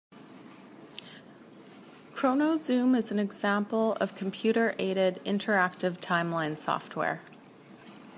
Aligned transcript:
ChronoZoom 2.15 2.97
is 2.97 3.11
an 3.11 3.19
example 3.19 3.93
of 4.01 4.15
computer 4.15 4.73
aided 4.79 5.21
interactive 5.25 5.99
timeline 5.99 6.57
software. 6.57 7.21